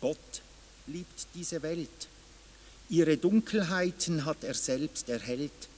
Gott 0.00 0.42
liebt 0.86 1.26
diese 1.34 1.62
Welt. 1.62 2.08
Ihre 2.88 3.16
Dunkelheiten 3.16 4.24
hat 4.24 4.44
er 4.44 4.54
selbst 4.54 5.08
erhellt. 5.08 5.68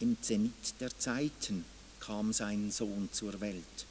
Im 0.00 0.16
Zenit 0.22 0.80
der 0.80 0.96
Zeiten 0.98 1.64
kam 2.00 2.32
sein 2.32 2.70
Sohn 2.70 3.08
zur 3.12 3.40
Welt. 3.40 3.86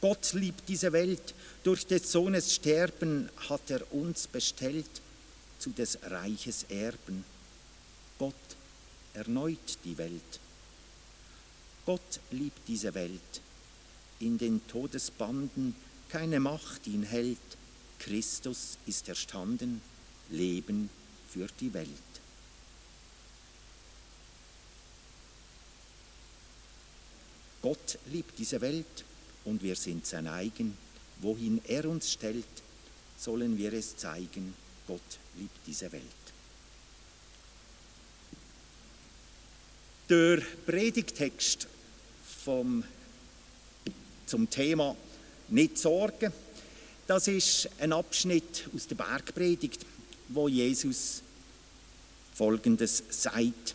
Gott 0.00 0.32
liebt 0.32 0.68
diese 0.68 0.92
Welt, 0.92 1.34
durch 1.62 1.86
des 1.86 2.10
Sohnes 2.10 2.54
Sterben 2.54 3.30
hat 3.48 3.70
er 3.70 3.92
uns 3.92 4.26
bestellt 4.26 4.90
zu 5.58 5.70
des 5.70 5.98
Reiches 6.02 6.64
Erben. 6.68 7.24
Gott 8.18 8.34
erneut 9.14 9.78
die 9.84 9.96
Welt. 9.98 10.40
Gott 11.86 12.20
liebt 12.30 12.66
diese 12.68 12.94
Welt. 12.94 13.40
In 14.20 14.38
den 14.38 14.66
Todesbanden 14.68 15.74
keine 16.08 16.40
Macht 16.40 16.86
ihn 16.86 17.02
hält. 17.02 17.38
Christus 18.00 18.78
ist 18.86 19.08
erstanden, 19.08 19.80
Leben 20.30 20.90
für 21.28 21.46
die 21.60 21.72
Welt. 21.72 21.88
Gott 27.62 27.98
liebt 28.10 28.38
diese 28.38 28.60
Welt 28.60 29.04
und 29.44 29.62
wir 29.62 29.76
sind 29.76 30.06
sein 30.06 30.26
eigen. 30.26 30.76
Wohin 31.20 31.60
er 31.66 31.84
uns 31.84 32.10
stellt, 32.12 32.46
sollen 33.18 33.58
wir 33.58 33.72
es 33.74 33.96
zeigen. 33.96 34.54
Gott 34.86 35.00
liebt 35.36 35.58
diese 35.66 35.92
Welt. 35.92 36.02
Der 40.08 40.38
Predigtext 40.66 41.68
vom, 42.44 42.82
zum 44.26 44.48
Thema 44.48 44.96
Nicht 45.48 45.78
sorgen, 45.78 46.32
das 47.10 47.26
ist 47.26 47.68
ein 47.80 47.92
Abschnitt 47.92 48.68
aus 48.72 48.86
der 48.86 48.94
Bergpredigt, 48.94 49.84
wo 50.28 50.46
Jesus 50.46 51.22
Folgendes 52.32 53.02
sagt, 53.10 53.74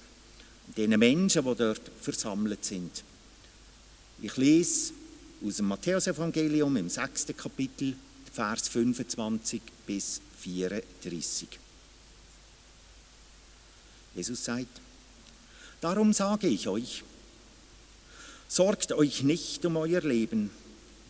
den 0.78 0.98
Menschen, 0.98 1.44
die 1.44 1.56
dort 1.56 1.82
versammelt 2.00 2.64
sind. 2.64 3.04
Ich 4.22 4.38
lese 4.38 4.94
aus 5.46 5.58
dem 5.58 5.68
Matthäusevangelium 5.68 6.78
im 6.78 6.88
sechsten 6.88 7.36
Kapitel, 7.36 7.98
Vers 8.32 8.70
25 8.70 9.62
bis 9.86 10.22
34. 10.40 11.50
Jesus 14.16 14.46
sagt, 14.46 14.80
darum 15.82 16.14
sage 16.14 16.48
ich 16.48 16.70
euch, 16.70 17.04
sorgt 18.48 18.94
euch 18.94 19.24
nicht 19.24 19.66
um 19.66 19.76
euer 19.76 20.00
Leben, 20.00 20.52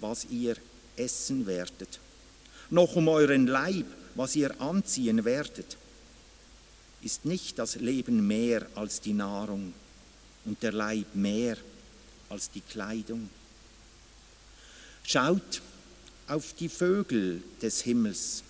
was 0.02 0.26
ihr 0.26 0.56
essen 0.98 1.46
werdet, 1.46 2.00
noch 2.70 2.96
um 2.96 3.08
euren 3.08 3.48
Leib, 3.48 3.86
was 4.16 4.36
ihr 4.36 4.60
anziehen 4.62 5.26
werdet. 5.26 5.78
Ist 7.02 7.26
nicht 7.26 7.60
das 7.60 7.76
Leben 7.76 8.26
mehr 8.26 8.66
als 8.76 9.02
die 9.02 9.14
Nahrung 9.14 9.74
und 10.46 10.64
der 10.64 10.72
Leib 10.72 11.14
mehr 11.14 11.58
als 12.30 12.50
die 12.50 12.62
Kleidung? 12.62 13.30
Schaut 15.04 15.62
auf 16.28 16.54
die 16.54 16.70
Vögel 16.70 17.44
des 17.62 17.82
Himmels. 17.82 18.44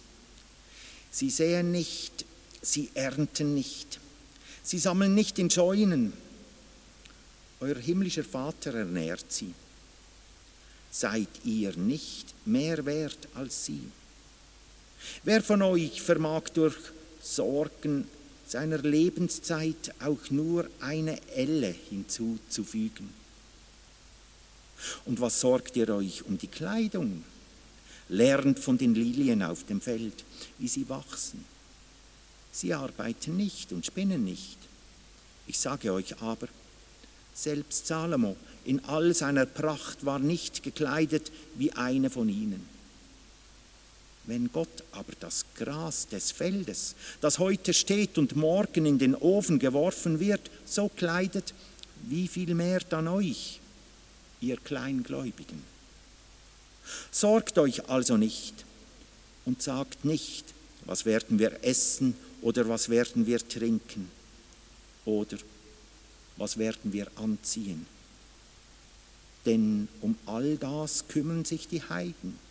Sie 1.11 1.29
säen 1.29 1.72
nicht, 1.72 2.25
sie 2.61 2.89
ernten 2.94 3.53
nicht, 3.53 4.00
sie 4.63 4.79
sammeln 4.79 5.13
nicht 5.13 5.38
in 5.39 5.50
Scheunen. 5.50 6.13
Euer 7.59 7.75
himmlischer 7.75 8.23
Vater 8.23 8.73
ernährt 8.73 9.31
sie. 9.31 9.53
Seid 10.91 11.29
ihr 11.44 11.75
nicht 11.75 12.33
mehr 12.45 12.85
wert 12.85 13.27
als 13.33 13.66
sie? 13.66 13.81
Wer 15.23 15.41
von 15.41 15.61
euch 15.61 16.01
vermag 16.01 16.49
durch 16.53 16.75
Sorgen 17.21 18.07
seiner 18.47 18.77
Lebenszeit 18.77 19.93
auch 19.99 20.29
nur 20.29 20.69
eine 20.79 21.19
Elle 21.35 21.73
hinzuzufügen? 21.89 23.09
Und 25.05 25.19
was 25.19 25.39
sorgt 25.39 25.75
ihr 25.77 25.89
euch 25.89 26.25
um 26.25 26.38
die 26.38 26.47
Kleidung? 26.47 27.23
Lernt 28.09 28.59
von 28.59 28.77
den 28.77 28.94
Lilien 28.94 29.41
auf 29.41 29.63
dem 29.65 29.81
Feld, 29.81 30.23
wie 30.59 30.67
sie 30.67 30.88
wachsen. 30.89 31.44
Sie 32.51 32.73
arbeiten 32.73 33.35
nicht 33.35 33.71
und 33.71 33.85
spinnen 33.85 34.23
nicht. 34.23 34.57
Ich 35.47 35.59
sage 35.59 35.91
euch 35.91 36.21
aber, 36.21 36.47
selbst 37.33 37.88
Salomo 37.88 38.35
in 38.63 38.83
all 38.85 39.13
seiner 39.13 39.45
Pracht 39.45 40.05
war 40.05 40.19
nicht 40.19 40.63
gekleidet 40.63 41.31
wie 41.55 41.71
eine 41.73 42.09
von 42.09 42.29
ihnen. 42.29 42.75
Wenn 44.28 44.52
Gott 44.52 44.84
aber 44.91 45.13
das 45.19 45.46
Gras 45.56 46.08
des 46.08 46.31
Feldes, 46.31 46.96
das 47.22 47.38
heute 47.38 47.74
steht 47.74 48.18
und 48.18 48.36
morgen 48.36 48.86
in 48.86 48.97
den 48.97 49.16
Ofen 49.16 49.59
geworfen 49.59 50.19
wird, 50.19 50.50
so 50.66 50.90
kleidet, 50.90 51.53
wie 52.03 52.28
viel 52.28 52.56
mehr 52.56 52.80
dann 52.90 53.08
euch, 53.08 53.59
ihr 54.41 54.58
Kleingläubigen. 54.58 55.62
Sorgt 57.12 57.58
euch 57.58 57.88
also 57.90 58.18
nicht 58.18 58.66
und 59.46 59.62
sagt 59.62 60.06
nicht, 60.06 60.46
was 60.86 61.06
werden 61.06 61.40
wir 61.40 61.63
essen 61.63 62.16
oder 62.42 62.68
was 62.68 62.90
werden 62.90 63.25
wir 63.25 63.40
trinken 63.47 64.09
oder 65.06 65.38
was 66.38 66.57
werden 66.57 66.94
wir 66.94 67.07
anziehen. 67.16 67.86
Denn 69.46 69.88
um 70.02 70.18
all 70.25 70.57
das 70.57 71.07
kümmern 71.07 71.46
sich 71.46 71.68
die 71.68 71.84
Heiden. 71.84 72.44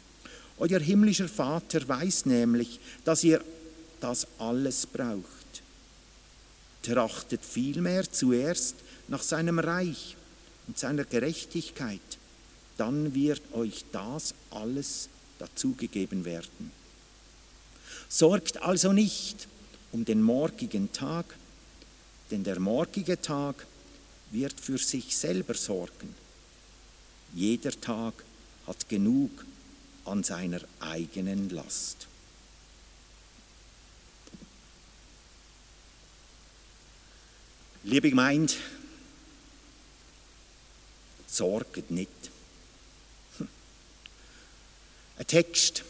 Euer 0.59 0.81
himmlischer 0.81 1.29
Vater 1.29 1.87
weiß 1.87 2.27
nämlich, 2.27 2.79
dass 3.05 3.25
ihr 3.25 3.43
das 4.01 4.27
alles 4.39 4.87
braucht. 4.87 5.63
Trachtet 6.83 7.45
vielmehr 7.45 8.11
zuerst 8.11 8.77
nach 9.09 9.23
seinem 9.23 9.59
Reich 9.59 10.17
und 10.67 10.79
seiner 10.79 11.05
Gerechtigkeit, 11.05 12.01
dann 12.77 13.15
wird 13.15 13.43
euch 13.53 13.85
das 13.93 14.35
alles 14.51 15.09
dazugegeben 15.39 16.25
werden. 16.25 16.71
Sorgt 18.09 18.63
also 18.63 18.93
nicht 18.93 19.49
um 19.93 20.05
den 20.05 20.23
morgigen 20.23 20.93
Tag, 20.93 21.27
denn 22.31 22.45
der 22.45 22.61
morgige 22.61 23.21
Tag 23.21 23.67
wird 24.31 24.61
für 24.61 24.79
sich 24.79 25.17
selber 25.17 25.55
sorgen. 25.55 26.15
Jeder 27.35 27.73
Tag 27.81 28.15
hat 28.67 28.89
genug 28.89 29.31
an 30.05 30.23
seiner 30.23 30.61
eigenen 30.81 31.51
Last. 31.51 32.07
Liebe 37.85 38.09
Gemeinde, 38.09 38.55
sorgt 41.27 41.91
nicht. 41.91 42.11
Hm. 43.39 43.49
Ein 45.19 45.27
Text, 45.27 45.85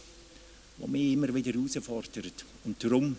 der 0.78 0.88
mich 0.88 1.12
immer 1.12 1.32
wieder 1.32 1.52
herausfordert 1.52 2.44
und 2.64 2.82
darum 2.82 3.16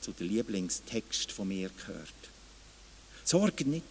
zu 0.00 0.12
den 0.12 0.28
Lieblingstext 0.28 1.30
von 1.30 1.48
mir 1.48 1.70
gehört. 1.70 2.08
Sorgt 3.22 3.66
nicht. 3.66 3.84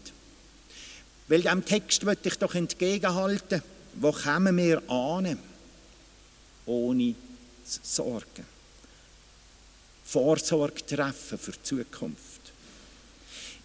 Weil 1.30 1.42
diesem 1.42 1.64
Text 1.64 2.04
möchte 2.04 2.30
ich 2.30 2.36
doch 2.36 2.56
entgegenhalten, 2.56 3.62
wo 3.94 4.12
kommen 4.12 4.58
wir 4.58 4.90
an, 4.90 5.38
ohne 6.70 7.16
zu 7.66 7.80
sorgen. 7.84 8.46
Vorsorge 10.06 10.86
treffen 10.86 11.38
für 11.38 11.52
die 11.52 11.64
Zukunft. 11.64 12.42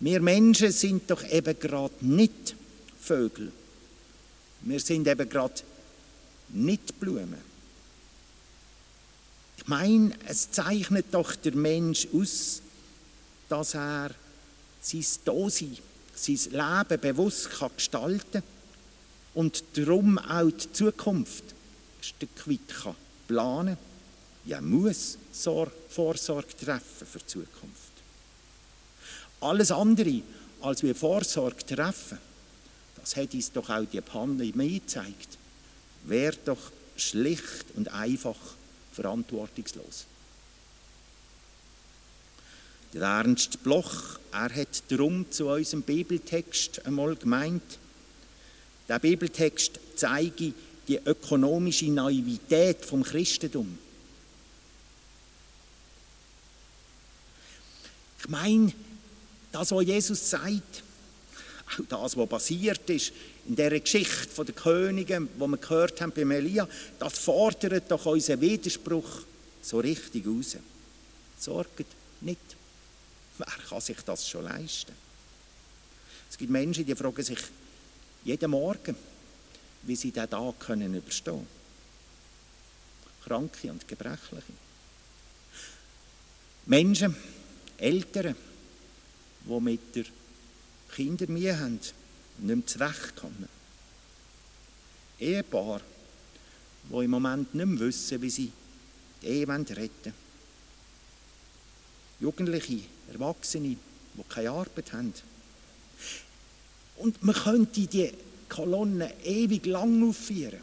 Wir 0.00 0.20
Menschen 0.20 0.72
sind 0.72 1.10
doch 1.10 1.24
eben 1.24 1.58
gerade 1.58 1.94
nicht 2.00 2.54
Vögel. 3.00 3.52
Wir 4.62 4.80
sind 4.80 5.06
eben 5.06 5.28
gerade 5.28 5.62
nicht 6.50 6.98
Blumen. 6.98 7.54
Ich 9.58 9.66
meine, 9.66 10.12
es 10.26 10.50
zeichnet 10.50 11.06
doch 11.12 11.34
der 11.36 11.54
Mensch 11.54 12.08
aus, 12.12 12.60
dass 13.48 13.74
er 13.74 14.10
sein 14.80 15.06
Dasein, 15.24 15.78
sein 16.14 16.38
Leben 16.50 17.00
bewusst 17.00 17.48
gestalten 17.76 18.32
kann 18.32 18.42
und 19.34 19.64
darum 19.74 20.18
auch 20.18 20.50
die 20.50 20.72
Zukunft 20.72 21.53
Stück 22.04 22.48
weit 22.48 22.68
kann 22.68 22.96
planen 23.26 23.76
ja 24.44 24.60
muss 24.60 25.18
Vorsorge 25.88 26.56
treffen 26.56 27.06
für 27.06 27.18
die 27.18 27.26
Zukunft. 27.26 27.94
Alles 29.40 29.70
andere 29.70 30.22
als 30.60 30.82
wir 30.82 30.94
Vorsorge 30.94 31.64
treffen, 31.66 32.18
das 32.96 33.16
hat 33.16 33.34
uns 33.34 33.52
doch 33.52 33.68
auch 33.68 33.84
die 33.84 34.00
Pandemie 34.00 34.80
gezeigt, 34.80 35.38
wäre 36.04 36.36
doch 36.44 36.72
schlicht 36.96 37.66
und 37.74 37.88
einfach 37.88 38.36
verantwortungslos. 38.92 40.06
Der 42.94 43.02
Ernst 43.02 43.62
Bloch, 43.62 44.18
er 44.32 44.54
hat 44.54 44.84
darum 44.88 45.30
zu 45.30 45.48
unserem 45.48 45.82
Bibeltext 45.82 46.86
einmal 46.86 47.16
gemeint, 47.16 47.78
der 48.88 49.00
Bibeltext 49.00 49.80
zeige 49.96 50.54
die 50.86 50.98
ökonomische 50.98 51.86
Naivität 51.86 52.84
vom 52.84 53.02
Christentum. 53.02 53.78
Ich 58.20 58.28
meine, 58.28 58.72
das, 59.52 59.70
was 59.70 59.84
Jesus 59.84 60.30
sagt, 60.30 60.82
auch 61.66 61.84
das, 61.88 62.16
was 62.16 62.28
passiert 62.28 62.88
ist 62.90 63.12
in 63.46 63.56
dieser 63.56 63.80
Geschichte 63.80 64.44
der 64.44 64.54
Könige, 64.54 65.20
die 65.20 65.38
wir 65.38 65.56
gehört 65.58 66.00
haben 66.00 66.12
bei 66.12 66.22
Elia, 66.22 66.68
das 66.98 67.18
fordert 67.18 67.90
doch 67.90 68.06
unseren 68.06 68.40
Widerspruch 68.40 69.22
so 69.62 69.78
richtig 69.78 70.26
raus. 70.26 70.56
Sorgt 71.38 71.84
nicht. 72.20 72.56
Wer 73.38 73.46
kann 73.68 73.80
sich 73.80 74.00
das 74.04 74.28
schon 74.28 74.44
leisten? 74.44 74.92
Es 76.30 76.38
gibt 76.38 76.50
Menschen, 76.50 76.86
die 76.86 76.94
fragen 76.94 77.22
sich 77.22 77.38
jeden 78.24 78.50
Morgen, 78.50 78.96
wie 79.86 79.96
sie 79.96 80.10
diesen 80.10 80.30
Tag 80.30 80.60
können 80.60 80.94
überstehen 80.94 81.34
können. 81.34 81.48
Kranke 83.24 83.70
und 83.70 83.86
Gebrechliche. 83.88 84.52
Menschen, 86.66 87.16
Eltern, 87.78 88.36
die 89.44 89.60
mit 89.60 89.96
der 89.96 90.04
Kinder 90.94 91.26
Mühe 91.28 91.58
haben, 91.58 91.80
nicht 91.80 91.94
mehr 92.38 92.66
zurechtkommen. 92.66 93.48
Ehepaar, 95.18 95.80
die 96.90 97.04
im 97.04 97.10
Moment 97.10 97.54
nicht 97.54 97.66
mehr 97.66 97.80
wissen, 97.80 98.20
wie 98.22 98.30
sie 98.30 98.52
die 99.22 99.26
Ehe 99.26 99.46
retten 99.48 99.68
wollen. 99.70 100.14
Jugendliche, 102.20 102.80
Erwachsene, 103.12 103.76
die 104.14 104.22
keine 104.28 104.50
Arbeit 104.50 104.92
haben. 104.92 105.12
Und 106.96 107.22
man 107.22 107.34
könnte 107.34 107.86
die 107.86 108.12
Kolonnen 108.54 109.10
ewig 109.24 109.66
lang 109.66 110.08
aufführen. 110.08 110.60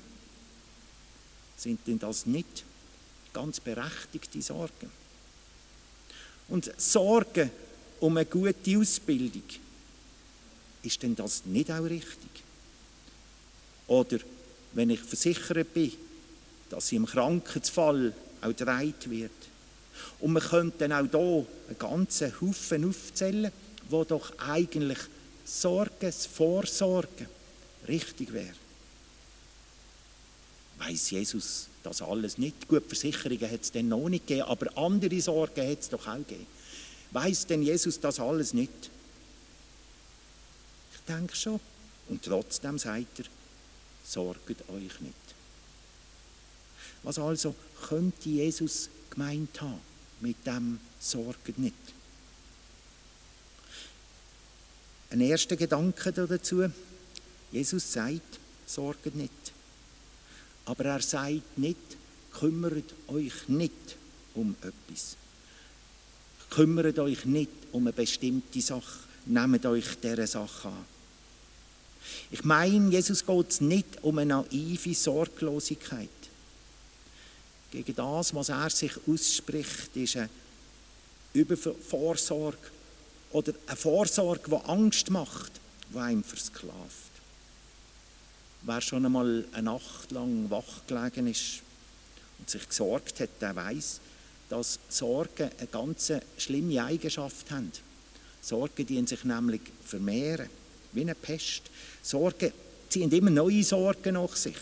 Sind 1.58 1.86
denn 1.86 2.00
das 2.00 2.26
nicht 2.26 2.64
ganz 3.34 3.60
berechtigte 3.60 4.42
Sorgen? 4.42 4.90
Und 6.48 6.72
Sorgen 6.78 7.52
um 8.00 8.16
eine 8.16 8.26
gute 8.26 8.78
Ausbildung, 8.78 9.44
ist 10.84 11.04
denn 11.04 11.16
das 11.16 11.46
nicht 11.46 11.70
auch 11.70 11.84
richtig? 11.84 12.44
Oder 13.88 14.20
wenn 14.72 14.90
ich 14.90 15.02
versichert 15.02 15.74
bin, 15.74 15.92
dass 16.70 16.88
sie 16.88 16.96
im 16.96 17.06
Krankheitsfall 17.06 18.14
auch 18.42 18.54
dreit 18.54 19.10
wird. 19.10 19.32
Und 20.22 20.32
man 20.32 20.42
könnte 20.42 20.88
dann 20.88 20.94
auch 20.94 21.12
hier 21.12 21.46
einen 21.68 21.78
ganzen 21.78 22.40
Haufen 22.40 22.90
aufzählen, 22.90 23.52
wo 23.90 24.06
doch 24.06 24.32
eigentlich 24.40 25.00
Sorge, 25.44 26.14
Vorsorge 26.14 27.28
richtig 27.88 28.34
wäre. 28.34 28.54
Weiß 30.78 31.12
Jesus 31.12 31.68
das 31.84 32.02
alles 32.02 32.38
nicht? 32.38 32.68
Gut, 32.68 32.86
Versicherungen 32.88 33.52
hat 33.52 33.62
es 33.62 33.72
dann 33.72 33.88
noch 33.88 34.10
nicht 34.10 34.28
gegeben, 34.28 34.48
aber 34.48 34.78
andere 34.78 35.22
Sorgen 35.22 35.70
hat 35.70 35.80
es 35.80 35.90
doch 35.90 36.08
auch 36.08 36.18
gegeben. 36.18 36.48
Weiß 37.12 37.46
denn 37.48 37.62
Jesus 37.62 38.00
das 38.00 38.20
alles 38.20 38.54
nicht? 38.54 38.90
Ich 40.94 41.02
denke 41.08 41.36
schon. 41.36 41.60
Und 42.10 42.24
trotzdem 42.24 42.80
sagt 42.80 43.20
er, 43.20 43.26
sorgt 44.04 44.50
euch 44.50 45.00
nicht. 45.02 45.16
Was 47.04 47.20
also 47.20 47.56
könnte 47.88 48.30
Jesus 48.30 48.90
gemeint 49.10 49.62
haben 49.62 49.80
mit 50.20 50.46
dem 50.46 50.80
Sorgt 51.00 51.58
nicht? 51.58 51.76
Ein 55.10 55.22
erster 55.22 55.58
Gedanke 55.58 56.12
dazu. 56.14 56.72
Jesus 57.52 57.92
sagt, 57.92 58.40
sorgt 58.66 59.16
nicht. 59.16 59.32
Aber 60.66 60.86
er 60.86 61.02
sagt 61.02 61.58
nicht, 61.58 61.78
kümmert 62.32 62.94
euch 63.08 63.48
nicht 63.48 63.98
um 64.36 64.56
etwas. 64.62 65.18
Kümmert 66.50 67.00
euch 67.00 67.26
nicht 67.26 67.52
um 67.72 67.84
eine 67.84 67.94
bestimmte 67.94 68.62
Sache. 68.62 69.00
Nehmt 69.26 69.66
euch 69.66 70.00
dieser 70.02 70.28
Sache 70.28 70.70
an. 70.70 70.86
Ich 72.32 72.44
meine, 72.44 72.90
Jesus 72.90 73.26
geht 73.26 73.50
es 73.50 73.62
nicht 73.62 74.04
um 74.04 74.18
eine 74.18 74.36
naive 74.36 74.94
Sorglosigkeit. 74.94 76.10
Gegen 77.72 77.96
das, 77.96 78.34
was 78.34 78.50
er 78.50 78.70
sich 78.70 78.94
ausspricht, 79.08 79.96
ist 79.96 80.18
eine 80.18 80.30
Übervorsorge 81.34 82.58
oder 83.32 83.54
eine 83.68 83.78
Vorsorge, 83.78 84.50
die 84.50 84.70
Angst 84.70 85.10
macht, 85.10 85.52
die 85.94 85.98
einem 85.98 86.24
versklavt. 86.24 87.11
Wer 88.64 88.82
schon 88.82 89.06
einmal 89.06 89.46
eine 89.54 89.64
Nacht 89.64 90.12
lang 90.12 90.50
wach 90.50 90.86
gelegen 90.86 91.28
ist 91.28 91.62
und 92.38 92.50
sich 92.50 92.68
gesorgt 92.68 93.20
hat, 93.20 93.30
der 93.42 93.56
weiß, 93.56 94.00
dass 94.50 94.80
Sorgen 94.88 95.50
eine 95.58 95.68
ganz 95.68 96.12
schlimme 96.38 96.84
Eigenschaft 96.84 97.50
haben. 97.50 97.72
Sorgen 98.42 98.86
dienen 98.86 99.08
sich 99.08 99.24
nämlich 99.24 99.62
vermehren, 99.84 100.50
wie 100.92 101.02
eine 101.02 101.16
Pest. 101.16 101.64
Sorgen 102.04 102.52
ziehen 102.90 103.12
immer 103.12 103.30
neue 103.32 103.64
Sorgen 103.64 104.14
nach 104.14 104.36
sich. 104.36 104.58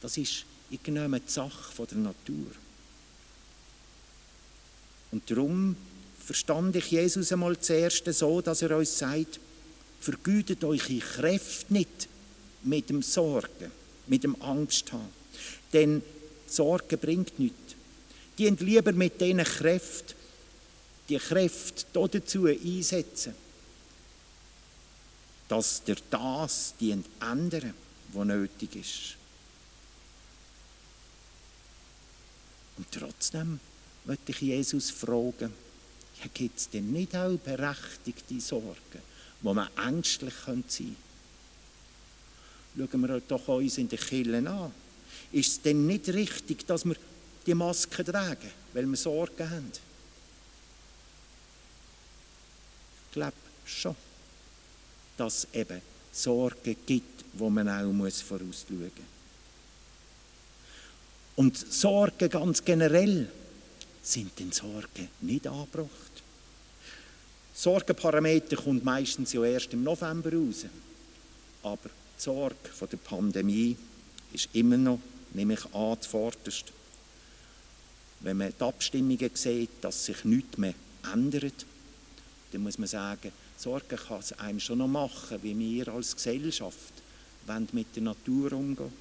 Das 0.00 0.16
ist 0.16 0.44
irgendeine 0.70 1.20
Sache 1.26 1.86
der 1.86 1.98
Natur. 1.98 2.46
Und 5.12 5.30
darum 5.30 5.76
verstand 6.18 6.74
ich 6.74 6.90
Jesus 6.90 7.30
einmal 7.30 7.58
zuerst 7.60 8.12
so, 8.12 8.40
dass 8.40 8.62
er 8.62 8.76
uns 8.76 8.98
sagt, 8.98 9.38
vergütet 10.00 10.64
euch 10.64 10.86
die 10.86 10.98
Kräfte 10.98 11.72
nicht 11.72 12.08
mit 12.64 12.88
dem 12.88 13.02
Sorgen, 13.02 13.70
mit 14.06 14.24
dem 14.24 14.40
Angst 14.42 14.92
haben. 14.92 15.08
Denn 15.72 16.02
Sorge 16.46 16.96
bringt 16.96 17.38
nichts. 17.38 17.74
Dient 18.38 18.60
lieber 18.60 18.92
mit 18.92 19.20
diesen 19.20 19.44
Kräften, 19.44 20.14
die 21.08 21.18
Kräfte 21.18 21.84
dazu 21.92 22.46
einsetzen, 22.46 23.34
dass 25.48 25.84
der 25.84 25.96
das 26.10 26.74
ändern, 26.80 27.74
was 28.12 28.26
nötig 28.26 28.76
ist. 28.76 29.16
Und 32.76 32.90
trotzdem 32.90 33.60
möchte 34.04 34.32
ich 34.32 34.40
Jesus 34.40 34.90
fragen, 34.90 35.52
ja, 36.20 36.30
gibt 36.32 36.58
es 36.58 36.70
denn 36.70 36.92
nicht 36.92 37.14
auch 37.14 37.36
berechtigte 37.38 38.40
Sorgen, 38.40 39.02
wo 39.42 39.54
man 39.54 39.68
ängstlich 39.76 40.34
sein 40.34 40.64
könnte? 40.68 40.84
Schauen 42.76 43.00
wir 43.00 43.20
doch 43.20 43.48
uns 43.48 43.78
in 43.78 43.88
den 43.88 43.98
Kirchen 43.98 44.46
an. 44.46 44.72
Ist 45.32 45.48
es 45.48 45.62
denn 45.62 45.86
nicht 45.86 46.08
richtig, 46.08 46.66
dass 46.66 46.84
wir 46.84 46.96
die 47.46 47.54
Maske 47.54 48.04
tragen, 48.04 48.50
weil 48.72 48.86
wir 48.86 48.96
Sorgen 48.96 49.48
haben? 49.48 49.70
Ich 53.06 53.12
glaube 53.12 53.32
schon, 53.64 53.94
dass 55.16 55.44
es 55.44 55.54
eben 55.54 55.80
Sorgen 56.12 56.76
gibt, 56.84 57.24
wo 57.34 57.48
man 57.50 57.68
auch 57.68 57.92
muss 57.92 58.20
vorausschauen 58.20 58.78
muss. 58.78 58.92
Und 61.36 61.56
Sorgen 61.56 62.28
ganz 62.28 62.64
generell 62.64 63.28
sind 64.02 64.38
den 64.38 64.52
Sorgen 64.52 65.08
nicht 65.20 65.46
angebracht. 65.46 65.88
Sorgenparameter 67.54 68.56
kommt 68.56 68.84
meistens 68.84 69.32
ja 69.32 69.44
erst 69.44 69.72
im 69.72 69.84
November 69.84 70.32
raus. 70.32 70.66
Aber 71.62 71.90
die 72.18 72.22
Sorge 72.22 72.56
der 72.90 72.96
Pandemie 72.96 73.76
ist 74.32 74.48
immer 74.52 74.76
noch, 74.76 75.00
nämlich 75.32 75.64
an, 75.74 76.00
zuvorderst. 76.00 76.72
Wenn 78.20 78.38
man 78.38 78.52
die 78.58 78.64
Abstimmungen 78.64 79.30
sieht, 79.34 79.70
dass 79.82 80.06
sich 80.06 80.24
nichts 80.24 80.58
mehr 80.58 80.74
ändert, 81.12 81.66
dann 82.52 82.62
muss 82.62 82.78
man 82.78 82.88
sagen, 82.88 83.32
Sorge 83.56 83.96
kann 83.96 84.20
es 84.20 84.32
einem 84.38 84.60
schon 84.60 84.78
noch 84.78 84.88
machen, 84.88 85.38
wie 85.42 85.58
wir 85.58 85.88
als 85.88 86.14
Gesellschaft 86.14 86.92
mit 87.72 87.94
der 87.94 88.02
Natur 88.02 88.52
umgehen. 88.52 88.92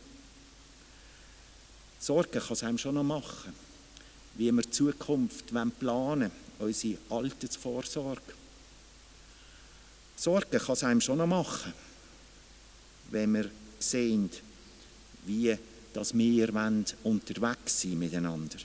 Sorge 1.99 2.39
kann 2.39 2.53
es 2.53 2.63
einem 2.63 2.77
schon 2.77 2.95
noch 2.95 3.03
machen, 3.03 3.53
wie 4.35 4.51
wir 4.51 4.61
die 4.61 4.71
Zukunft 4.71 5.47
planen 5.47 5.71
wollen, 5.79 6.31
unsere 6.59 6.97
Altersvorsorge. 7.09 8.33
Sorge 10.17 10.59
kann 10.59 10.73
es 10.73 10.83
einem 10.83 11.01
schon 11.01 11.17
noch 11.17 11.27
machen, 11.27 11.73
wenn 13.11 13.33
wir 13.33 13.49
sehen, 13.79 14.29
wie 15.25 15.57
dass 15.93 16.17
wir 16.17 16.49
unterwegs 17.03 17.81
sind 17.81 17.99
miteinander. 17.99 18.57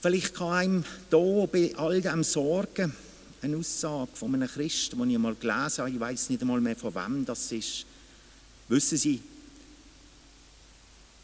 Vielleicht 0.00 0.34
kann 0.34 0.52
einem 0.52 0.84
hier 1.10 1.48
bei 1.52 1.74
all 1.76 2.00
dem 2.00 2.24
Sorgen 2.24 2.94
eine 3.42 3.56
Aussage 3.56 4.10
von 4.14 4.34
einem 4.34 4.48
Christen, 4.48 5.02
die 5.02 5.10
ich 5.10 5.14
einmal 5.16 5.34
gelesen 5.34 5.78
habe, 5.78 5.90
ich 5.90 6.00
weiß 6.00 6.30
nicht 6.30 6.40
einmal 6.40 6.60
mehr 6.60 6.76
von 6.76 6.94
wem 6.94 7.24
das 7.24 7.52
ist. 7.52 7.84
Wissen 8.68 8.96
Sie, 8.96 9.20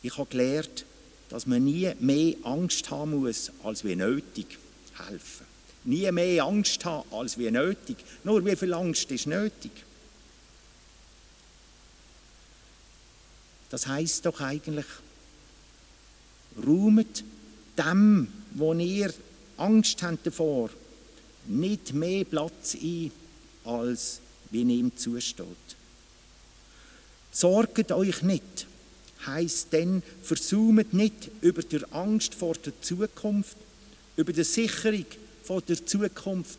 ich 0.03 0.19
habe 0.19 0.29
gelernt, 0.29 0.85
dass 1.31 1.47
man 1.47 1.65
nie 1.65 1.91
mehr 2.01 2.35
Angst 2.43 2.91
haben 2.91 3.13
muss, 3.13 3.51
als 3.63 3.85
wie 3.85 3.97
nötig 3.97 4.59
helfen 4.99 5.46
nie 5.87 6.11
mehr 6.12 6.45
Angst 6.45 6.85
haben 6.85 7.11
als 7.12 7.38
wie 7.38 7.50
nötig. 7.50 7.97
Nur 8.25 8.45
wie 8.45 8.57
viel 8.57 8.75
Angst 8.75 9.11
ist 9.11 9.26
nötig? 9.26 9.71
Das 13.71 13.87
heißt 13.87 14.26
doch 14.26 14.40
eigentlich, 14.40 14.87
räumet 16.64 17.25
dem, 17.76 18.28
wo 18.52 18.73
ihr 18.75 19.12
Angst 19.57 20.02
habt 20.02 20.26
davor, 20.26 20.71
nicht 21.47 21.93
mehr 21.93 22.25
Platz 22.25 22.76
ein, 22.81 23.11
als 23.64 24.21
wie 24.50 24.62
ihm 24.62 24.97
zusteht. 24.97 25.47
Sorgt 27.33 27.93
euch 27.93 28.23
nicht, 28.23 28.66
heißt 29.26 29.73
denn, 29.73 30.02
versucht 30.23 30.95
nicht 30.95 31.31
über 31.43 31.62
der 31.62 31.93
Angst 31.93 32.35
vor 32.35 32.55
der 32.55 32.81
Zukunft, 32.81 33.57
über 34.16 34.33
die 34.33 34.45
Sicherung 34.45 35.05
vor 35.47 35.62
der 35.62 35.85
Zukunft, 35.85 36.59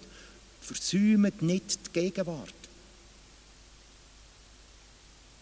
versäumt 0.61 1.41
nicht 1.41 1.79
die 1.87 1.99
Gegenwart. 1.99 2.53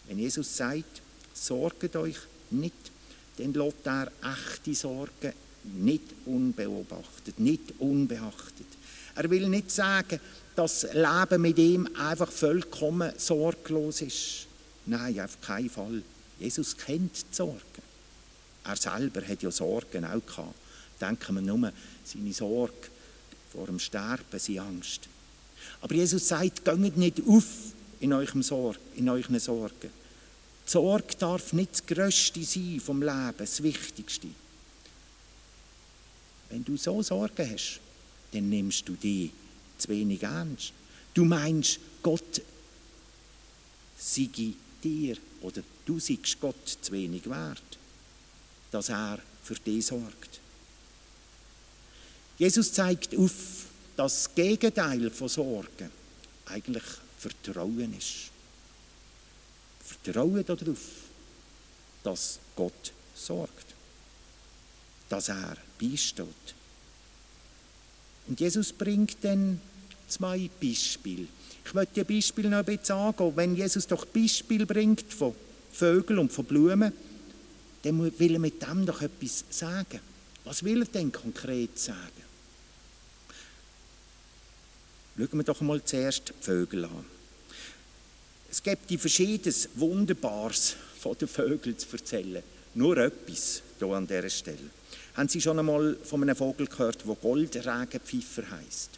Wenn 0.06 0.18
Jesus 0.18 0.56
sagt, 0.56 1.02
sorgt 1.34 1.96
euch 1.96 2.16
nicht, 2.50 2.74
dann 3.38 3.52
lässt 3.52 3.86
er 3.86 4.10
echte 4.22 4.74
Sorgen 4.74 5.32
nicht 5.74 6.04
unbeobachtet, 6.24 7.38
nicht 7.40 7.74
unbeachtet. 7.78 8.66
Er 9.14 9.28
will 9.30 9.48
nicht 9.48 9.70
sagen, 9.70 10.20
dass 10.54 10.80
das 10.80 10.94
Leben 10.94 11.42
mit 11.42 11.58
ihm 11.58 11.88
einfach 11.96 12.30
vollkommen 12.30 13.12
sorglos 13.16 14.00
ist. 14.00 14.46
Nein, 14.86 15.20
auf 15.20 15.40
keinen 15.40 15.70
Fall. 15.70 16.02
Jesus 16.38 16.76
kennt 16.76 17.16
die 17.16 17.34
Sorgen. 17.34 17.60
Er 18.64 18.76
selber 18.76 19.26
hat 19.26 19.42
ja 19.42 19.50
Sorgen 19.50 20.04
auch 20.04 20.24
gehabt. 20.24 20.54
Denken 21.00 21.34
wir 21.34 21.42
nur, 21.42 21.72
seine 22.04 22.32
Sorge 22.32 22.74
vor 23.52 23.66
dem 23.66 23.78
Sterben, 23.78 24.38
seine 24.38 24.62
Angst. 24.62 25.08
Aber 25.80 25.94
Jesus 25.94 26.28
sagt, 26.28 26.64
geht 26.64 26.96
nicht 26.96 27.22
auf 27.26 27.44
in 28.00 28.12
euren 28.12 28.42
Sorgen. 28.42 28.86
Die 30.66 30.70
Sorge 30.70 31.16
darf 31.18 31.52
nicht 31.52 31.72
das 31.72 31.86
Größte 31.86 32.42
sein 32.42 32.80
vom 32.84 33.00
Leben, 33.00 33.34
das 33.38 33.62
Wichtigste. 33.62 34.28
Wenn 36.50 36.64
du 36.64 36.76
so 36.76 37.02
Sorgen 37.02 37.50
hast, 37.50 37.80
dann 38.32 38.48
nimmst 38.48 38.88
du 38.88 38.94
die 38.94 39.30
zu 39.78 39.88
wenig 39.88 40.22
ernst. 40.22 40.72
Du 41.14 41.24
meinst, 41.24 41.78
Gott 42.02 42.42
sei 43.98 44.28
dir 44.82 45.16
oder 45.40 45.62
du 45.84 45.98
seist 45.98 46.40
Gott 46.40 46.78
zu 46.80 46.92
wenig 46.92 47.28
wert, 47.28 47.78
dass 48.70 48.88
er 48.88 49.18
für 49.42 49.54
dich 49.54 49.86
sorgt. 49.86 50.40
Jesus 52.38 52.72
zeigt 52.72 53.16
auf, 53.16 53.32
dass 53.96 54.24
das 54.24 54.34
Gegenteil 54.34 55.10
von 55.10 55.28
Sorgen 55.28 55.90
eigentlich 56.46 56.84
Vertrauen 57.18 57.96
ist. 57.96 58.30
Vertrauen 59.82 60.44
darauf, 60.44 60.78
dass 62.02 62.38
Gott 62.54 62.92
sorgt, 63.14 63.74
dass 65.08 65.28
er 65.28 65.56
beisteht. 65.80 66.26
Und 68.28 68.40
Jesus 68.40 68.72
bringt 68.72 69.16
dann 69.22 69.60
zwei 70.08 70.50
Beispiele. 70.60 71.26
Ich 71.64 71.74
möchte 71.74 72.04
die 72.04 72.14
Beispiele 72.14 72.50
noch 72.50 72.58
ein 72.58 72.64
bisschen 72.64 72.96
angehen. 72.96 73.32
Wenn 73.36 73.56
Jesus 73.56 73.86
doch 73.86 74.04
Beispiele 74.04 74.66
bringt 74.66 75.12
von 75.12 75.34
Vögeln 75.72 76.18
und 76.18 76.32
von 76.32 76.44
Blumen, 76.44 76.92
dann 77.82 78.18
will 78.18 78.32
er 78.34 78.38
mit 78.38 78.62
dem 78.62 78.84
doch 78.84 79.02
etwas 79.02 79.44
sagen. 79.50 80.00
Was 80.46 80.62
will 80.62 80.82
er 80.82 80.86
denn 80.86 81.10
konkret 81.10 81.76
sagen? 81.76 82.22
Schauen 85.18 85.28
wir 85.32 85.42
doch 85.42 85.60
mal 85.60 85.82
zuerst 85.84 86.28
die 86.28 86.44
Vögel 86.44 86.84
an. 86.84 87.04
Es 88.48 88.62
gibt 88.62 88.88
die 88.88 88.96
verschiedenes 88.96 89.68
Wunderbares 89.74 90.76
von 91.00 91.18
den 91.18 91.26
Vögeln 91.26 91.76
zu 91.76 91.88
erzählen. 91.92 92.44
Nur 92.74 92.96
etwas 92.98 93.60
hier 93.78 93.88
an 93.88 94.06
dieser 94.06 94.30
Stelle. 94.30 94.70
Haben 95.14 95.28
Sie 95.28 95.40
schon 95.40 95.58
einmal 95.58 95.96
von 96.04 96.22
einem 96.22 96.36
Vogel 96.36 96.68
gehört, 96.68 97.04
der 97.04 97.14
Goldregenpfeifer 97.16 98.48
heißt? 98.48 98.90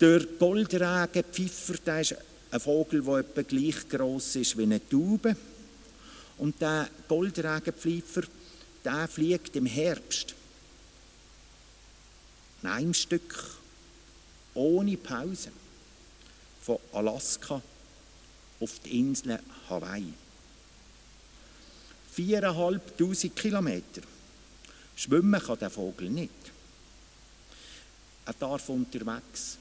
Der 0.00 0.20
Goldregenpfeifer, 0.38 1.74
der 1.84 2.00
ist 2.00 2.14
ein 2.52 2.60
Vogel, 2.60 3.02
der 3.02 3.16
etwa 3.16 3.42
gleich 3.42 3.88
groß 3.88 4.36
ist 4.36 4.56
wie 4.56 4.62
eine 4.62 4.88
Taube. 4.88 5.34
Und 6.38 6.60
der 6.60 6.88
Goldregenpfeifer, 7.08 8.22
der 8.84 9.08
fliegt 9.08 9.56
im 9.56 9.66
Herbst 9.66 10.34
in 12.62 12.68
einem 12.68 12.94
Stück 12.94 13.44
ohne 14.54 14.96
Pause 14.96 15.50
von 16.62 16.78
Alaska 16.92 17.62
auf 18.60 18.78
die 18.80 18.98
Insel 18.98 19.40
Hawaii. 19.68 20.12
Viereinhalbtausend 22.12 23.34
Kilometer. 23.34 24.02
Schwimmen 24.96 25.40
kann 25.40 25.58
der 25.58 25.70
Vogel 25.70 26.10
nicht. 26.10 26.30
Er 28.26 28.34
darf 28.34 28.68
unterwegs 28.68 29.56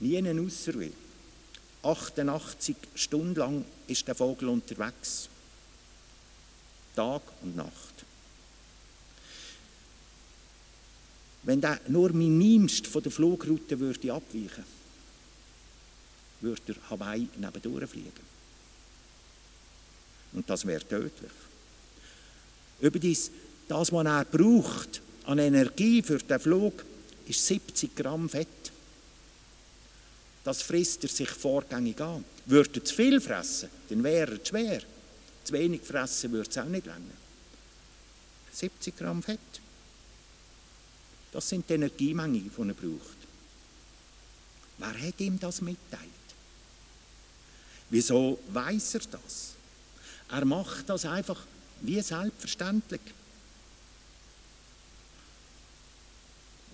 nie 0.00 0.18
einen 0.18 0.44
Ausruhe. 0.44 0.90
88 1.82 2.76
Stunden 2.96 3.34
lang 3.36 3.64
ist 3.86 4.08
der 4.08 4.16
Vogel 4.16 4.48
unterwegs. 4.48 5.28
Tag 6.96 7.22
und 7.42 7.54
Nacht. 7.54 7.95
Wenn 11.46 11.60
der 11.60 11.80
nur 11.88 12.12
minimst 12.12 12.88
von 12.88 13.02
der 13.02 13.12
Flugroute 13.12 13.78
würde 13.78 14.12
abweichen, 14.12 14.64
würde 16.40 16.74
er 16.74 16.90
Hawaii 16.90 17.28
nebendurch 17.36 17.88
fliegen. 17.88 18.26
Und 20.32 20.50
das 20.50 20.66
wäre 20.66 20.86
tödlich. 20.86 21.30
Überdies, 22.80 23.30
das, 23.68 23.92
was 23.92 24.06
er 24.06 24.24
braucht 24.24 25.00
an 25.24 25.38
Energie 25.38 26.02
für 26.02 26.18
den 26.18 26.40
Flug, 26.40 26.84
ist 27.28 27.46
70 27.46 27.94
Gramm 27.94 28.28
Fett. 28.28 28.48
Das 30.42 30.62
frisst 30.62 31.04
er 31.04 31.10
sich 31.10 31.30
vorgängig 31.30 32.00
an. 32.00 32.24
Würde 32.46 32.80
er 32.80 32.84
zu 32.84 32.94
viel 32.94 33.20
fressen, 33.20 33.70
dann 33.88 34.02
wäre 34.02 34.32
er 34.32 34.44
schwer. 34.44 34.82
Zu 35.44 35.52
wenig 35.52 35.82
fressen 35.82 36.32
würde 36.32 36.50
es 36.50 36.58
auch 36.58 36.64
nicht 36.64 36.86
länger. 36.86 37.16
70 38.52 38.96
Gramm 38.96 39.22
Fett. 39.22 39.55
Das 41.32 41.48
sind 41.48 41.68
die 41.68 41.74
Energiemengen, 41.74 42.50
die 42.56 42.68
er 42.68 42.74
braucht. 42.74 43.16
Wer 44.78 45.08
hat 45.08 45.20
ihm 45.20 45.38
das 45.38 45.60
mitteilt? 45.60 46.02
Wieso 47.90 48.38
weiß 48.48 48.94
er 48.94 49.00
das? 49.12 49.54
Er 50.28 50.44
macht 50.44 50.88
das 50.88 51.04
einfach 51.04 51.40
wie 51.82 52.00
selbstverständlich. 52.00 53.00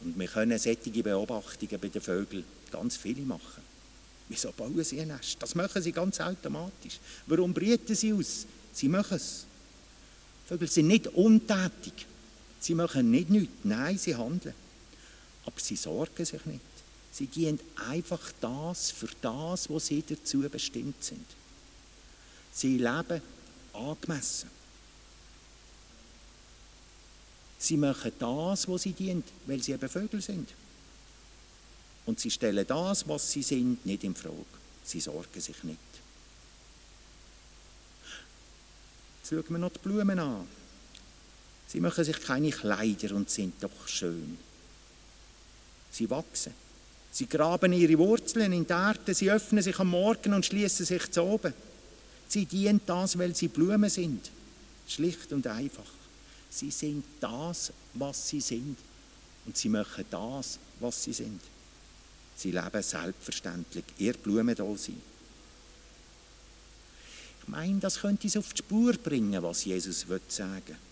Und 0.02 0.18
wir 0.18 0.28
können 0.28 0.58
solche 0.58 1.02
Beobachtungen 1.02 1.80
bei 1.80 1.88
den 1.88 2.02
Vögeln 2.02 2.44
ganz 2.70 2.96
viele 2.96 3.22
machen. 3.22 3.62
Wieso 4.28 4.50
bauen 4.52 4.82
sie 4.82 5.00
ein 5.00 5.08
Nest? 5.08 5.36
Das 5.40 5.54
machen 5.54 5.82
sie 5.82 5.92
ganz 5.92 6.20
automatisch. 6.20 6.98
Warum 7.26 7.52
brüten 7.52 7.94
sie 7.94 8.12
aus? 8.12 8.46
Sie 8.72 8.88
machen 8.88 9.16
es. 9.16 9.44
Vögel 10.48 10.68
sind 10.68 10.86
nicht 10.88 11.06
untätig. 11.08 12.06
Sie 12.62 12.76
machen 12.76 13.10
nicht 13.10 13.28
nichts, 13.28 13.52
nein, 13.64 13.98
sie 13.98 14.14
handeln. 14.14 14.54
Aber 15.44 15.58
sie 15.58 15.74
sorgen 15.74 16.24
sich 16.24 16.46
nicht. 16.46 16.60
Sie 17.10 17.26
gehen 17.26 17.58
einfach 17.90 18.20
das 18.40 18.92
für 18.92 19.08
das, 19.20 19.68
was 19.68 19.86
sie 19.86 20.04
dazu 20.08 20.48
bestimmt 20.48 21.02
sind. 21.02 21.26
Sie 22.52 22.78
leben 22.78 23.20
angemessen. 23.72 24.48
Sie 27.58 27.76
machen 27.76 28.12
das, 28.20 28.68
was 28.68 28.82
sie 28.82 28.92
dienen, 28.92 29.24
weil 29.46 29.60
sie 29.60 29.72
eben 29.72 29.88
Vögel 29.88 30.22
sind. 30.22 30.48
Und 32.06 32.20
sie 32.20 32.30
stellen 32.30 32.66
das, 32.66 33.08
was 33.08 33.32
sie 33.32 33.42
sind, 33.42 33.84
nicht 33.84 34.04
in 34.04 34.14
Frage. 34.14 34.36
Sie 34.84 35.00
sorgen 35.00 35.40
sich 35.40 35.64
nicht. 35.64 35.78
Jetzt 39.18 39.30
schauen 39.30 39.44
wir 39.48 39.58
noch 39.58 39.72
die 39.72 39.78
Blumen 39.80 40.18
an. 40.20 40.61
Sie 41.72 41.80
machen 41.80 42.04
sich 42.04 42.20
keine 42.20 42.50
Kleider 42.50 43.14
und 43.14 43.30
sind 43.30 43.54
doch 43.62 43.88
schön. 43.88 44.36
Sie 45.90 46.10
wachsen. 46.10 46.52
Sie 47.10 47.26
graben 47.26 47.72
ihre 47.72 47.96
Wurzeln 47.96 48.52
in 48.52 48.66
die 48.66 48.72
Erde, 48.72 49.14
sie 49.14 49.30
öffnen 49.30 49.62
sich 49.62 49.78
am 49.78 49.88
Morgen 49.88 50.34
und 50.34 50.44
schließen 50.44 50.84
sich 50.84 51.10
zu 51.10 51.22
oben. 51.22 51.54
Sie 52.28 52.44
dienen 52.44 52.82
das, 52.84 53.16
weil 53.16 53.34
sie 53.34 53.48
Blumen 53.48 53.88
sind. 53.88 54.30
Schlicht 54.86 55.32
und 55.32 55.46
einfach. 55.46 55.90
Sie 56.50 56.70
sind 56.70 57.04
das, 57.20 57.72
was 57.94 58.28
sie 58.28 58.42
sind. 58.42 58.76
Und 59.46 59.56
sie 59.56 59.70
machen 59.70 60.04
das, 60.10 60.58
was 60.78 61.02
sie 61.02 61.14
sind. 61.14 61.40
Sie 62.36 62.50
leben 62.50 62.82
selbstverständlich. 62.82 63.84
Ihr 63.96 64.12
Blumen 64.12 64.54
da 64.54 64.64
sein. 64.76 65.00
Ich 67.40 67.48
meine, 67.48 67.80
das 67.80 67.98
könnte 67.98 68.26
es 68.26 68.36
auf 68.36 68.52
die 68.52 68.58
Spur 68.58 68.92
bringen, 68.92 69.42
was 69.42 69.64
Jesus 69.64 70.04
sagen 70.28 70.62
will 70.66 70.91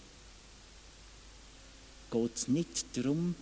geht 2.11 2.37
es 2.37 2.49
nicht 2.49 2.85
darum, 2.97 3.35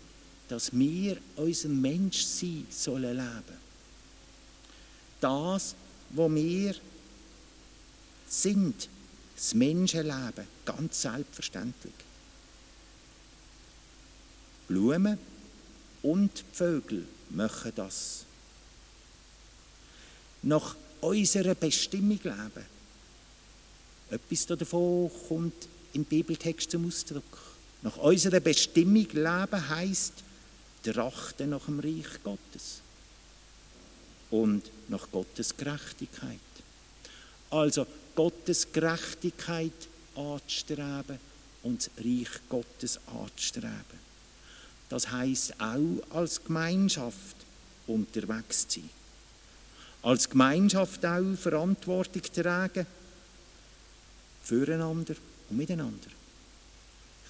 dass 0.48 0.72
wir 0.72 1.18
unserem 1.37 1.80
Menschsein 1.80 2.66
sollen 2.70 3.16
leben. 3.16 3.58
Das, 5.20 5.75
wo 6.10 6.32
wir 6.32 6.75
sind, 8.28 8.88
das 9.37 9.54
Menschenleben, 9.54 10.46
ganz 10.64 11.02
selbstverständlich. 11.02 11.94
Blumen 14.68 15.18
und 16.02 16.44
Vögel 16.52 17.06
machen 17.30 17.72
das. 17.75 18.25
Nach 20.42 20.76
unserer 21.00 21.54
Bestimmung 21.54 22.20
leben. 22.22 22.66
Etwas 24.10 24.46
davon 24.46 25.10
kommt 25.28 25.68
im 25.92 26.04
Bibeltext 26.04 26.70
zum 26.70 26.87
Ausdruck. 26.87 27.57
Nach 27.82 27.97
unserer 27.99 28.40
Bestimmung 28.40 29.06
leben 29.12 29.68
heißt 29.68 30.12
trachten 30.82 31.50
nach 31.50 31.64
dem 31.66 31.80
Reich 31.80 32.23
Gottes 32.23 32.80
und 34.30 34.62
nach 34.88 35.11
Gottes 35.11 35.56
Gerechtigkeit. 35.56 36.38
Also 37.50 37.87
Gottes 38.14 38.73
Gerechtigkeit 38.73 39.73
anzustreben 40.14 41.18
und 41.62 41.90
das 41.97 42.04
Reich 42.04 42.40
Gottes 42.49 42.99
anzustreben. 43.06 44.08
Das 44.88 45.11
heißt 45.11 45.61
auch 45.61 46.16
als 46.16 46.42
Gemeinschaft 46.42 47.37
unterwegs 47.87 48.66
zu 48.68 48.80
sein. 48.80 48.90
Als 50.02 50.28
Gemeinschaft 50.30 51.04
auch 51.04 51.37
Verantwortung 51.37 52.23
tragen 52.23 52.87
füreinander 54.42 55.14
und 55.50 55.56
miteinander. 55.56 56.17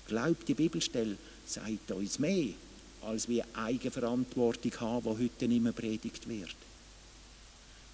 Glaube, 0.08 0.42
die 0.46 0.54
Bibelstelle 0.54 1.16
sagt 1.46 1.92
uns 1.92 2.18
mehr, 2.18 2.54
als 3.02 3.28
wir 3.28 3.44
Eigenverantwortung 3.54 4.80
haben, 4.80 5.04
die 5.04 5.24
heute 5.24 5.48
nicht 5.48 5.62
mehr 5.62 5.72
predigt 5.72 6.26
wird. 6.28 6.56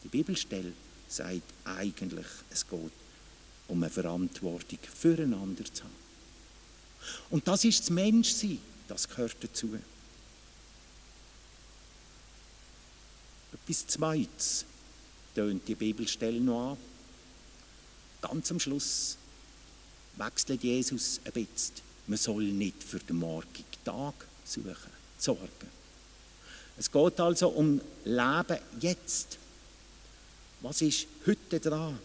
Die 0.05 0.09
Bibelstelle 0.09 0.73
sagt 1.09 1.43
eigentlich, 1.65 2.27
es 2.51 2.67
geht 2.67 2.93
um 3.69 3.83
eine 3.83 3.91
Verantwortung 3.91 4.79
füreinander 4.95 5.65
zu 5.65 5.83
haben. 5.83 6.05
Und 7.31 7.47
das 7.49 7.65
ist 7.65 7.81
das 7.81 7.91
Menschsein, 7.91 8.59
das 8.89 9.09
gehört 9.09 9.37
dazu. 9.41 9.77
Etwas 13.53 13.87
Zweites 13.87 14.65
tönt 15.35 15.67
die 15.67 15.75
Bibelstelle 15.75 16.41
noch 16.41 16.73
an. 16.73 16.79
Ganz 18.21 18.51
am 18.51 18.61
Schluss 18.61 19.17
wechselt 20.17 20.63
Jesus 20.63 21.21
ein 21.25 21.33
bisschen. 21.33 21.94
Man 22.07 22.19
soll 22.19 22.45
nicht 22.45 22.83
für 22.83 22.99
den 22.99 23.17
morgigen 23.17 23.65
Tag 23.85 24.15
suchen, 24.45 24.77
sorgen. 25.19 25.75
Es 26.77 26.91
geht 26.91 27.21
also 27.21 27.49
um 27.49 27.81
Leben 28.05 28.59
jetzt. 28.81 29.39
Was 30.61 30.83
ist 30.83 31.07
heute 31.27 31.61
dran? 31.61 31.99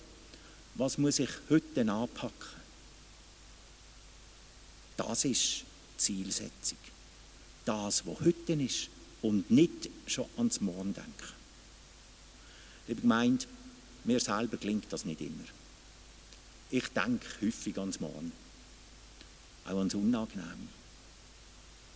Was 0.76 0.98
muss 0.98 1.20
ich 1.20 1.30
heute 1.50 1.82
anpacken? 1.92 2.60
Das 4.96 5.26
ist 5.26 5.64
Zielsetzung. 5.98 6.78
Das, 7.66 8.06
was 8.06 8.20
heute 8.22 8.54
ist 8.54 8.90
und 9.22 9.50
nicht 9.52 9.90
schon 10.08 10.26
ans 10.38 10.62
Morgen 10.62 10.94
denken. 10.94 11.34
Liebe 12.88 13.02
Gemeinde, 13.02 13.46
mir 14.04 14.20
selber 14.20 14.58
gelingt 14.58 14.92
das 14.92 15.06
nicht 15.06 15.22
immer. 15.22 15.46
Ich 16.72 16.88
denke 16.90 17.26
häufig 17.42 17.78
ans 17.78 18.00
Morgen, 18.00 18.32
auch 19.66 19.78
ans 19.78 19.94
Unangenehme. 19.94 20.68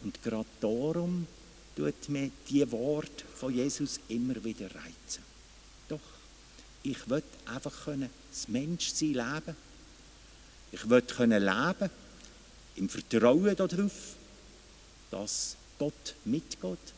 Und 0.03 0.21
gerade 0.21 0.45
darum 0.59 1.27
tut 1.75 2.09
mir 2.09 2.29
die 2.49 2.69
Wort 2.71 3.23
von 3.35 3.53
Jesus 3.53 3.99
immer 4.09 4.43
wieder 4.43 4.67
reizen. 4.67 5.23
Doch, 5.87 5.99
ich 6.83 7.09
will 7.09 7.23
einfach 7.45 7.85
können 7.85 8.09
das 8.29 8.47
Menschsein 8.47 9.13
leben. 9.13 9.55
Ich 10.71 10.89
will 10.89 11.01
können 11.01 11.43
leben 11.43 11.89
im 12.75 12.89
Vertrauen 12.89 13.55
darauf, 13.55 14.15
dass 15.11 15.55
Gott 15.77 16.15
mitgeht, 16.25 16.93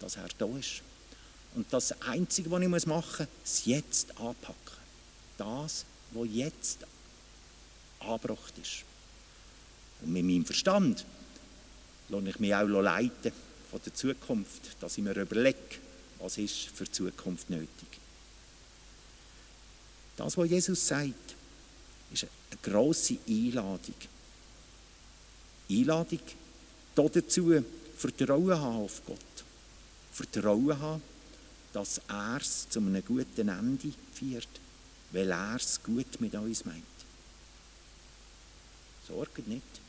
dass 0.00 0.16
er 0.16 0.28
da 0.36 0.46
ist. 0.58 0.82
Und 1.54 1.72
das 1.72 1.92
Einzige, 2.02 2.50
was 2.50 2.62
ich 2.62 2.86
machen 2.86 2.88
muss, 2.88 3.28
ist 3.44 3.66
jetzt 3.66 4.10
anpacken. 4.18 4.56
Das, 5.38 5.84
was 6.12 6.28
jetzt 6.30 6.78
angebracht 8.00 8.54
ist. 8.60 8.84
Und 10.02 10.12
mit 10.12 10.24
meinem 10.24 10.44
Verstand 10.44 11.04
lasse 12.08 12.28
ich 12.28 12.38
mich 12.40 12.54
auch 12.54 12.66
leiten 12.66 13.32
von 13.70 13.80
der 13.84 13.94
Zukunft, 13.94 14.76
dass 14.80 14.98
ich 14.98 15.04
mir 15.04 15.16
überlege, 15.16 15.58
was 16.18 16.38
ist 16.38 16.68
für 16.74 16.84
die 16.84 16.92
Zukunft 16.92 17.50
nötig. 17.50 17.68
Das, 20.16 20.36
was 20.36 20.50
Jesus 20.50 20.86
sagt, 20.86 21.34
ist 22.12 22.24
eine 22.24 22.60
grosse 22.62 23.16
Einladung. 23.26 23.94
Einladung 25.70 26.20
dazu, 26.94 27.64
Vertrauen 27.96 28.58
haben 28.58 28.84
auf 28.84 29.02
Gott. 29.06 29.18
Vertrauen 30.12 30.78
haben, 30.78 31.02
dass 31.72 32.00
er 32.08 32.38
es 32.40 32.68
zu 32.68 32.80
einem 32.80 33.02
guten 33.04 33.48
Ende 33.48 33.92
führt, 34.12 34.48
weil 35.12 35.30
er 35.30 35.56
es 35.56 35.82
gut 35.82 36.20
mit 36.20 36.34
uns 36.34 36.64
meint. 36.64 36.84
Sorgt 39.08 39.46
nicht. 39.48 39.81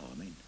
Amen. 0.00 0.45